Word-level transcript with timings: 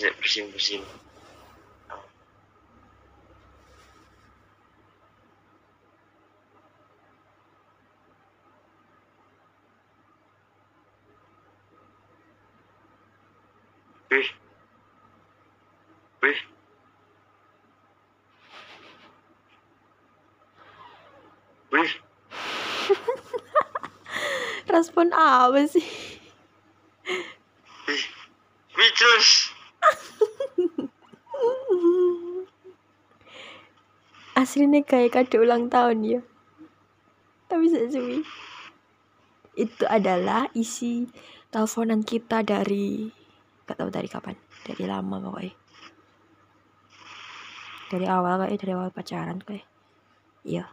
bisa 0.00 0.16
bersin 0.16 0.48
bersin 0.48 0.82
Wih. 14.10 14.26
Wih. 16.18 16.40
Wih. 21.70 21.92
Respon 24.66 25.14
apa 25.14 25.62
sih? 25.70 25.86
Wih. 27.86 28.04
Speechless. 28.74 29.54
Aslinya 34.50 34.82
kayak 34.82 35.14
kado 35.14 35.46
ulang 35.46 35.70
tahun 35.70 36.02
ya. 36.02 36.20
Tapi 37.46 37.70
sesuai. 37.70 38.18
Itu 39.54 39.86
adalah 39.86 40.50
isi 40.58 41.06
teleponan 41.54 42.02
kita 42.02 42.42
dari 42.42 43.06
gak 43.62 43.78
tahu 43.78 43.94
dari 43.94 44.10
kapan. 44.10 44.34
Dari 44.66 44.90
lama 44.90 45.22
pokoknya. 45.22 45.54
Dari 47.94 48.06
awal 48.10 48.42
kayak 48.42 48.58
dari 48.58 48.72
awal 48.74 48.90
pacaran 48.90 49.38
kayak. 49.38 49.70
Iya. 50.42 50.66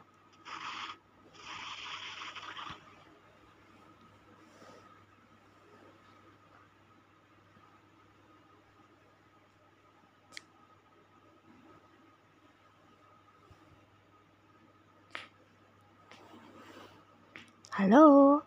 Halo. 17.77 18.41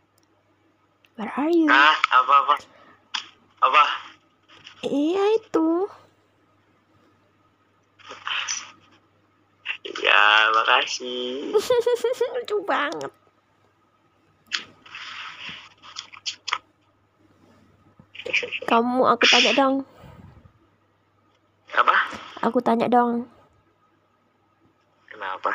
Where 1.15 1.31
are 1.39 1.55
you? 1.55 1.71
Ah, 1.71 1.95
apa 1.95 2.35
apa? 2.35 2.55
Apa? 3.63 3.85
Iya 4.83 5.23
itu. 5.39 5.87
Ya, 10.03 10.51
makasih. 10.51 11.55
Lucu 12.43 12.59
banget. 12.67 13.15
Kamu 18.67 19.07
aku 19.15 19.25
tanya 19.31 19.55
dong. 19.55 19.87
Apa? 21.71 21.97
Aku 22.51 22.59
tanya 22.59 22.91
dong. 22.91 23.31
Kenapa? 25.07 25.55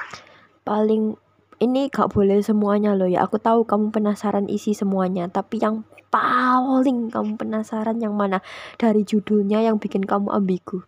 Paling 0.63 1.24
ini 1.63 1.87
gak 1.87 2.11
boleh 2.11 2.43
semuanya 2.43 2.91
loh 2.97 3.07
ya. 3.07 3.23
Aku 3.23 3.39
tahu 3.39 3.63
kamu 3.63 3.95
penasaran 3.95 4.51
isi 4.51 4.75
semuanya, 4.75 5.31
tapi 5.31 5.63
yang 5.63 5.87
paling 6.11 7.11
kamu 7.11 7.35
penasaran 7.35 7.99
yang 7.99 8.15
mana 8.15 8.39
dari 8.79 9.03
judulnya 9.03 9.63
yang 9.63 9.79
bikin 9.79 10.03
kamu 10.03 10.31
ambigu. 10.31 10.83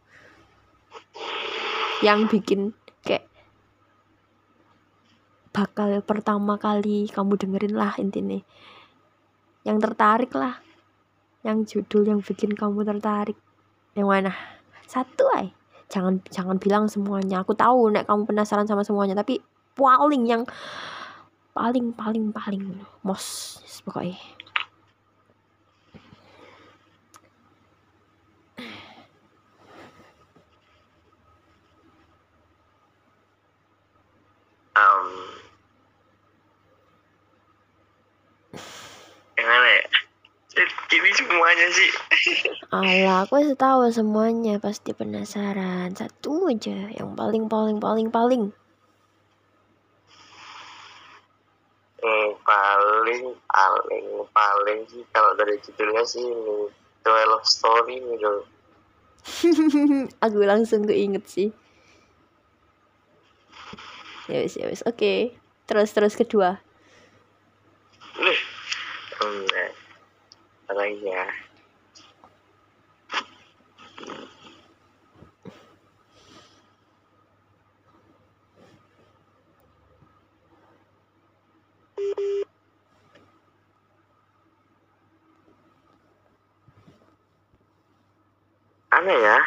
Yang 2.04 2.20
bikin 2.32 2.60
kayak 3.04 3.28
bakal 5.56 6.00
pertama 6.04 6.56
kali 6.56 7.12
kamu 7.12 7.36
dengerin 7.40 7.76
lah 7.76 7.95
intinya. 8.00 8.40
Yang 9.68 9.78
tertarik 9.84 10.32
lah. 10.36 10.64
Yang 11.44 11.80
judul 11.80 12.08
yang 12.12 12.20
bikin 12.23 12.56
kamu 12.56 12.84
tertarik. 12.88 13.40
Yang 13.95 14.08
mana? 14.08 14.32
Satu 14.88 15.28
ay. 15.36 15.52
Jangan 15.88 16.20
jangan 16.28 16.60
bilang 16.60 16.92
semuanya. 16.92 17.44
Aku 17.44 17.56
tahu 17.56 17.92
nek 17.92 18.08
kamu 18.08 18.27
penasaran 18.27 18.67
sama 18.67 18.83
semuanya, 18.83 19.16
tapi 19.16 19.39
paling 19.77 20.26
yang 20.26 20.43
paling 21.54 21.93
paling 21.93 22.33
paling 22.33 22.82
mos 23.05 23.61
pokoknya 23.86 24.17
Um, 34.77 35.10
ya? 39.42 39.82
Ini 40.94 41.09
semuanya 41.17 41.67
sih. 41.73 41.89
Alah, 42.77 43.26
aku 43.26 43.42
sudah 43.42 43.58
tahu 43.58 43.89
semuanya 43.89 44.61
pasti 44.61 44.94
penasaran. 44.94 45.98
Satu 45.98 46.45
aja 46.45 46.94
yang 46.94 47.17
paling 47.17 47.49
paling 47.49 47.82
paling 47.82 48.14
paling. 48.14 48.54
Hmm, 51.98 52.30
paling 52.45 53.21
paling 54.32 54.86
sih 54.90 55.04
kalau 55.14 55.34
dari 55.36 55.58
judulnya 55.64 56.04
sih 56.08 56.23
ini 56.23 56.72
Twelve 57.04 57.45
Story 57.48 57.98
gitu. 58.04 58.34
aku 60.23 60.38
langsung 60.44 60.88
keinget 60.88 61.23
sih. 61.28 61.50
Ya 64.28 64.44
wis, 64.44 64.60
ya 64.60 64.68
wis. 64.68 64.84
Oke. 64.84 65.36
Terus 65.68 65.92
terus 65.92 66.16
kedua. 66.16 66.60
Nih, 68.18 68.40
hmm, 69.20 69.44
nah, 69.52 69.72
apa 70.68 70.72
lagi 70.76 71.04
ya? 71.04 71.28
Aneh 88.97 89.13
ya? 89.13 89.37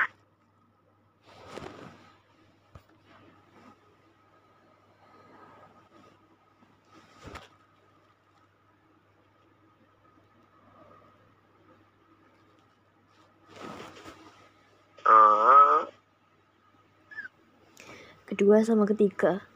Kedua 18.31 18.63
sama 18.63 18.87
ketiga. 18.87 19.50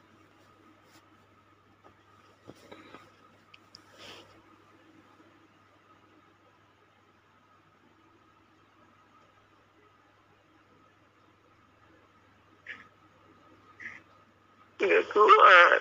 Nggak 14.84 15.04
kuat. 15.10 15.80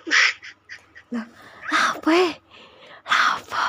Apa? 1.70 2.10
eh? 2.12 2.34
Apa? 3.04 3.64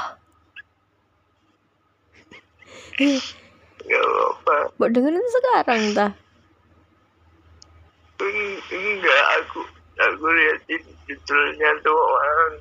Nggak 3.84 4.02
apa-apa. 4.02 4.54
Mbok 4.78 4.88
dengerin 4.94 5.26
sekarang 5.28 5.82
dah. 5.92 6.12
Eng- 8.22 8.62
Enggak, 8.70 9.24
aku 9.42 9.60
aku 9.98 10.26
liatin 10.30 10.82
judulnya 11.04 11.70
doang. 11.82 12.52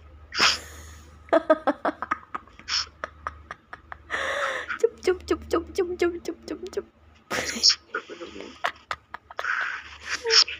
Cup 4.81 4.93
cup 5.05 5.17
cup 5.25 5.41
cup 5.49 5.63
cup 5.71 5.87
cup 5.95 6.13
cup 6.21 6.37
cup 6.49 6.59
cup. 6.73 6.85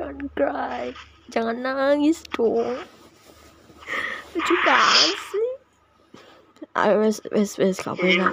Don't 0.00 0.32
cry. 0.32 0.96
Jangan 1.28 1.60
nangis 1.60 2.24
dong. 2.32 2.80
Lucu 4.32 4.54
banget 4.64 5.18
sih. 5.28 5.50
Ayo 6.72 7.04
wes 7.04 7.20
wes 7.28 7.60
wes 7.60 7.76
kamu 7.84 8.00
Gini, 8.00 8.24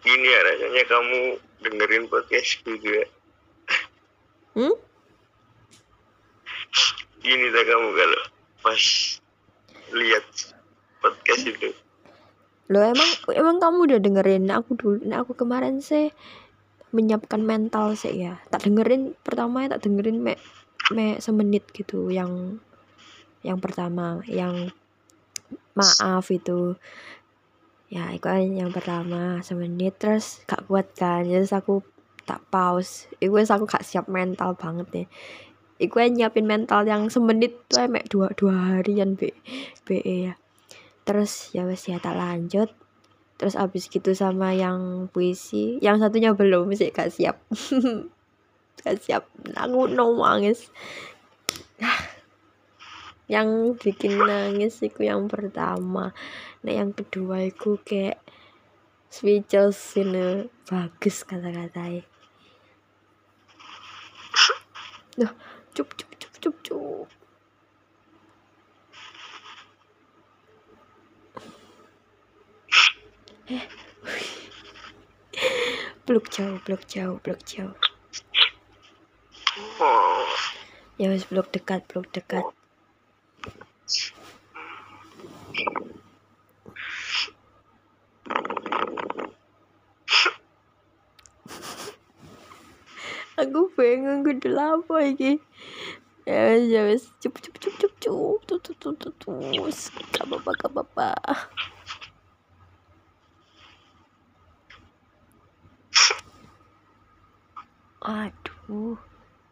gini 0.00 0.26
ya 0.32 0.40
rasanya 0.48 0.84
kamu 0.88 1.18
dengerin 1.60 2.04
podcast 2.08 2.64
juga. 2.64 3.04
Hmm? 4.56 4.80
Gini 7.20 7.46
tak 7.52 7.64
kamu 7.68 7.88
kalau 7.92 8.22
pas 8.64 8.84
lihat 9.92 10.24
podcast 11.04 11.44
itu. 11.52 11.68
Lo 12.72 12.80
emang 12.80 13.10
emang 13.28 13.60
kamu 13.60 13.78
udah 13.92 14.00
dengerin 14.00 14.48
aku 14.48 14.72
dulu. 14.80 15.04
Nah, 15.04 15.20
aku 15.20 15.36
kemarin 15.36 15.84
sih 15.84 16.08
menyiapkan 16.92 17.42
mental 17.42 17.96
sih 17.98 18.14
ya. 18.14 18.40
Tak 18.52 18.68
dengerin 18.68 19.16
pertama 19.20 19.64
ya 19.66 19.76
tak 19.76 19.88
dengerin 19.88 20.20
me 20.20 20.36
me 20.92 21.18
semenit 21.18 21.66
gitu 21.72 22.12
yang 22.12 22.60
yang 23.42 23.58
pertama 23.58 24.22
yang 24.28 24.70
maaf 25.74 26.28
itu 26.30 26.76
ya 27.92 28.12
itu 28.12 28.28
yang 28.28 28.72
pertama 28.72 29.40
semenit 29.44 29.96
terus 30.00 30.40
gak 30.48 30.64
kuat 30.64 30.88
kan 30.96 31.24
terus 31.28 31.52
aku 31.52 31.84
tak 32.24 32.40
pause 32.48 33.10
itu 33.20 33.34
aku 33.34 33.68
gak 33.68 33.84
siap 33.84 34.08
mental 34.08 34.56
banget 34.56 34.88
nih 34.92 35.08
Iku 35.82 35.98
nyiapin 35.98 36.46
mental 36.46 36.86
yang 36.86 37.10
semenit 37.10 37.58
tuh 37.66 37.82
emek 37.90 38.06
dua 38.06 38.30
dua 38.38 38.54
harian 38.54 39.18
B 39.18 39.34
BE 39.82 40.30
ya. 40.30 40.38
Terus 41.02 41.50
ya 41.50 41.66
wes 41.66 41.90
ya 41.90 41.98
tak 41.98 42.14
lanjut. 42.14 42.70
Terus 43.42 43.58
abis 43.58 43.90
gitu 43.90 44.14
sama 44.14 44.54
yang 44.54 45.10
puisi, 45.10 45.82
yang 45.82 45.98
satunya 45.98 46.30
belum 46.30 46.70
sih 46.78 46.94
gak 46.94 47.10
siap. 47.10 47.42
gak 48.86 49.02
siap. 49.02 49.26
Aku 49.58 49.90
nangis. 49.90 50.70
yang 53.34 53.74
bikin 53.74 54.14
nangis 54.14 54.78
itu 54.78 55.02
yang 55.02 55.26
pertama. 55.26 56.14
Nah 56.62 56.70
yang 56.70 56.94
kedua 56.94 57.50
itu 57.50 57.82
kayak 57.82 58.22
speechless 59.10 59.98
ini 59.98 60.46
bagus 60.70 61.26
kata-katanya. 61.26 62.06
Nah, 65.18 65.34
cup 65.74 65.90
cup 65.98 66.14
cup 66.14 66.32
cup 66.38 66.54
cup 66.62 67.21
peluk 76.06 76.30
jauh 76.30 76.62
peluk 76.62 76.86
jauh 76.86 77.18
peluk 77.22 77.42
jauh 77.42 77.74
ya 81.02 81.10
wes 81.10 81.26
peluk 81.26 81.50
dekat 81.50 81.82
peluk 81.90 82.06
dekat. 82.14 82.46
Aku 93.42 93.74
pengen 93.74 94.22
gue 94.22 94.38
apa 94.54 94.94
iki. 95.08 95.40
Ya 96.22 96.54
wes 96.54 96.70
ya 96.70 96.86
wes 96.86 97.10
cup 97.18 97.34
cup 97.42 97.58
cup 97.58 97.74
cup 97.82 97.90
cup. 97.98 98.38
Tuh 98.46 98.62
tuh 98.62 98.78
tuh 98.78 98.94
tuh 98.94 99.10
tuh 99.18 99.42
gak 100.14 100.30
apa 100.30 100.54
gak 100.54 100.70
apa 100.70 101.18
aduh 108.02 108.98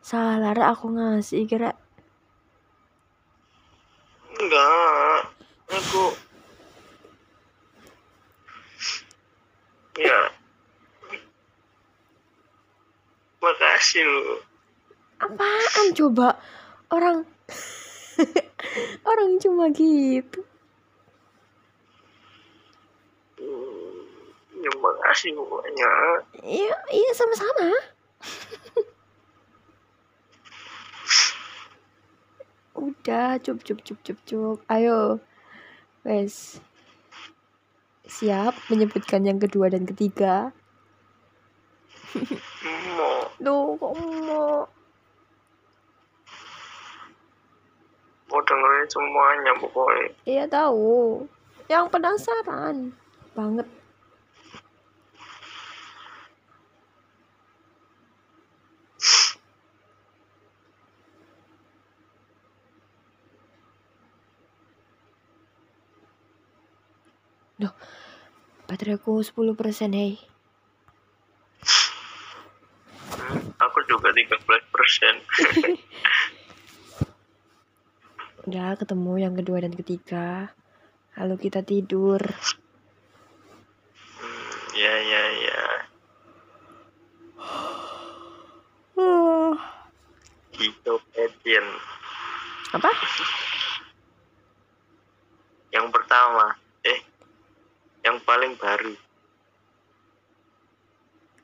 salah 0.03 0.51
aku 0.53 0.91
ngasih 0.91 1.47
kira. 1.47 1.73
Enggak 4.37 5.31
aku 5.71 6.05
ya. 10.01 10.21
Makasih 13.41 14.05
lu. 14.05 14.37
Apaan 15.23 15.89
coba? 15.97 16.37
Orang 16.91 17.25
orang 19.11 19.31
cuma 19.41 19.71
gitu. 19.73 20.45
Ya 24.61 24.71
makasih 24.77 25.33
banyak 25.41 26.21
iya 26.45 26.77
iya 26.93 27.11
sama-sama 27.17 27.73
udah 33.11 33.43
cup 33.43 33.59
cup 33.67 33.83
cup 33.83 33.99
cup 34.07 34.19
cup. 34.23 34.63
Ayo. 34.71 35.19
Wes. 36.07 36.63
Siap 38.07 38.55
menyebutkan 38.71 39.27
yang 39.27 39.43
kedua 39.43 39.67
dan 39.67 39.83
ketiga. 39.83 40.55
Mau 42.95 43.27
Duh, 43.43 43.75
kok 43.75 43.93
mau 43.99 44.63
mau 48.31 48.41
dengerin 48.47 48.87
semuanya 48.87 49.53
pokoknya. 49.59 50.07
Iya 50.23 50.45
tahu. 50.47 51.27
Yang 51.67 51.85
penasaran. 51.91 52.95
Banget. 53.35 53.67
Duh, 67.61 67.69
bateraiku 68.71 69.19
10% 69.19 69.51
hei. 69.99 70.15
Hmm, 73.11 73.51
aku 73.59 73.79
juga 73.91 74.15
13 74.15 74.39
persen 74.71 75.15
Udah 78.47 78.79
ketemu 78.79 79.13
yang 79.19 79.35
kedua 79.35 79.67
dan 79.67 79.75
ketiga. 79.75 80.55
Lalu 81.19 81.51
kita 81.51 81.67
tidur. 81.67 82.23
hmm, 84.23 84.79
ya 84.79 84.95
ya 85.03 85.25
ya 85.35 85.63
hidup 90.61 91.01
Etienne 91.19 91.75
Apa? 92.71 92.91
yang 95.71 95.87
pertama 95.91 96.55
eh 96.87 97.01
yang 98.05 98.17
paling 98.25 98.57
baru 98.57 98.97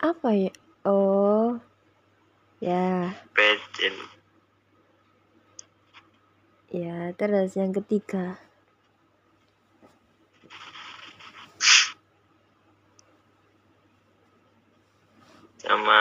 Apa 0.06 0.30
ya? 0.38 0.52
Oh. 0.86 1.58
Ya, 2.62 3.10
Pecin 3.34 3.92
ya 6.70 7.14
terus 7.14 7.54
yang 7.54 7.70
ketiga. 7.72 8.38
sama 15.66 15.98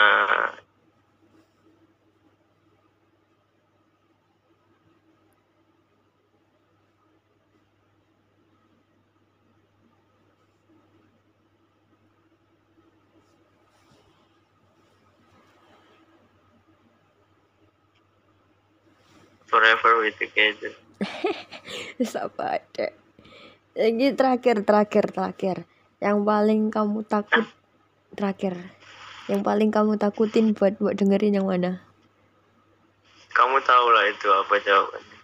Forever 19.56 20.04
with 20.04 20.20
Together 20.20 20.76
Terus 21.96 22.12
apa 22.16 22.60
ada? 22.60 22.92
Ini 23.76 24.12
terakhir, 24.16 24.64
terakhir, 24.68 25.12
terakhir. 25.12 25.56
Yang 26.00 26.18
paling 26.28 26.60
kamu 26.68 27.04
takut 27.08 27.48
terakhir. 28.12 28.56
Yang 29.28 29.40
paling 29.44 29.68
kamu 29.72 29.96
takutin 29.96 30.52
buat 30.52 30.76
buat 30.76 30.96
dengerin 30.96 31.40
yang 31.40 31.48
mana? 31.48 31.80
kamu 33.36 33.60
tahu 33.68 33.86
lah 33.92 34.08
itu 34.08 34.28
apa 34.32 34.54
jawabannya 34.64 35.18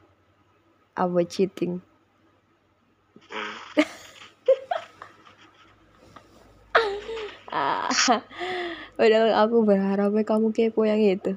Apa 1.00 1.20
cheating? 1.24 1.80
hmm. 3.32 3.54
Ah, 7.52 7.84
padahal 8.96 9.36
aku 9.44 9.60
berharapnya 9.68 10.24
kamu 10.24 10.56
kepo 10.56 10.88
yang 10.88 10.96
itu. 11.04 11.36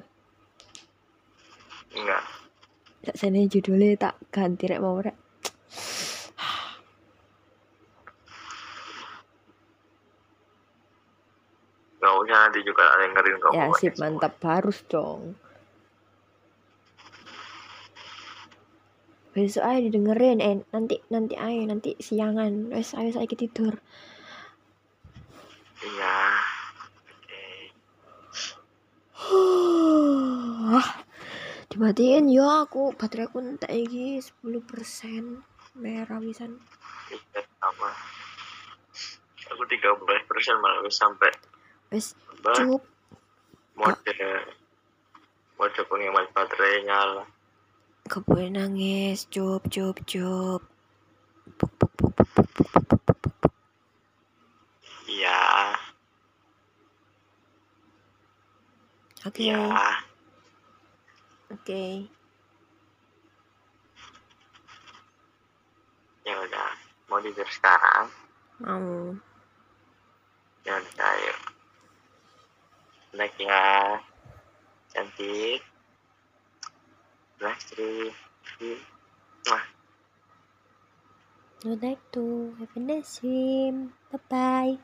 Tak 3.06 3.16
sana 3.20 3.38
judulnya 3.52 3.94
tak 4.04 4.14
ganti 4.34 4.64
rek 4.70 4.82
mau 4.84 4.98
rek. 4.98 5.16
nggak 11.96 12.14
usah 12.22 12.38
nanti 12.46 12.60
juga 12.62 12.84
dengerin 13.00 13.36
kok 13.40 13.52
Ya 13.56 13.66
sip 13.74 13.94
semua. 13.96 14.02
mantap 14.12 14.34
harus 14.44 14.78
dong. 14.86 15.34
Besok 19.32 19.64
aja 19.68 19.80
didengerin 19.84 20.38
eh 20.40 20.54
nanti 20.72 20.96
nanti 21.12 21.34
ayo 21.36 21.60
nanti 21.68 21.92
siangan 22.00 22.72
wes 22.72 22.96
ayo 22.96 23.12
saya 23.12 23.28
tidur 23.28 23.76
dimatiin 31.76 32.32
yo 32.32 32.48
aku 32.48 32.96
baterai 32.96 33.28
aku 33.28 33.44
entek 33.44 33.68
iki 33.68 34.16
10% 34.16 34.40
merah 35.76 36.16
wisan 36.24 36.56
sama 37.60 37.92
aku 39.52 39.60
13% 39.68 40.56
malah 40.56 40.80
wis 40.88 40.96
sampai 40.96 41.28
wis 41.92 42.16
cukup. 42.40 42.80
mode 43.76 44.16
mode 45.60 45.80
penghemat 45.84 46.32
baterai 46.32 46.80
nyala 46.88 47.28
gak 48.08 48.24
nangis 48.48 49.28
cup 49.28 49.68
cup 49.68 50.00
cup. 50.08 50.62
Iya. 55.10 55.74
Oke. 59.26 59.42
Okay. 59.42 59.50
ya. 59.50 60.05
Oke. 61.66 62.06
ya 66.22 66.34
udah 66.38 66.70
mau 67.10 67.18
tidur 67.18 67.42
sekarang 67.50 68.06
Mau. 68.62 69.18
ya 70.62 70.78
udah 70.78 71.10
ayo 71.18 71.34
Like 73.18 73.34
ya 73.42 73.98
cantik 74.94 75.58
Lastri 77.42 78.14
Wah, 79.50 79.66
Good 81.66 81.82
night 81.82 81.98
to 82.14 82.54
have 82.62 82.70
a 82.78 82.78
nice 82.78 83.18
dream. 83.18 83.90
Bye 84.14 84.22
bye. 84.30 84.74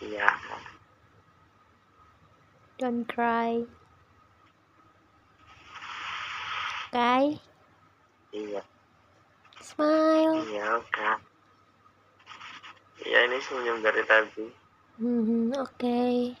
iya 0.00 0.32
Don't 2.78 3.06
cry. 3.08 3.64
Okay. 6.88 7.36
iya 8.32 8.62
Smile. 9.60 10.40
iya 10.48 10.64
oke 10.80 11.08
iya 13.04 13.18
ini 13.28 13.38
senyum 13.44 13.84
dari 13.84 14.02
tadi 14.08 14.46
Hmm, 14.98 15.52
oke. 15.54 16.34